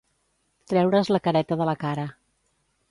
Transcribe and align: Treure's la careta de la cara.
Treure's 0.73 1.11
la 1.13 1.21
careta 1.29 1.59
de 1.61 1.69
la 1.71 1.77
cara. 1.87 2.09